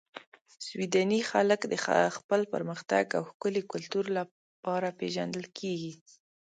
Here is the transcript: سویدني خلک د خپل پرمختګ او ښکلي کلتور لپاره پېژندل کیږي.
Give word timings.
سویدني 0.65 1.19
خلک 1.31 1.61
د 1.67 1.73
خپل 2.17 2.41
پرمختګ 2.53 3.05
او 3.17 3.23
ښکلي 3.29 3.61
کلتور 3.71 4.05
لپاره 4.17 4.95
پېژندل 4.99 5.45
کیږي. 5.57 5.93